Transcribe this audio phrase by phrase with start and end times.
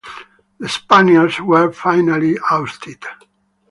[0.59, 3.03] The Spaniards were finally ousted.